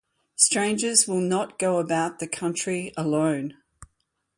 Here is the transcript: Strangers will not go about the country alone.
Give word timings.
Strangers 0.35 1.07
will 1.07 1.21
not 1.21 1.59
go 1.59 1.77
about 1.77 2.17
the 2.17 2.25
country 2.27 2.91
alone. 2.97 3.55